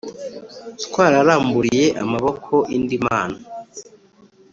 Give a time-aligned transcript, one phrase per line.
[0.83, 3.37] twararamburiye amaboko indi mana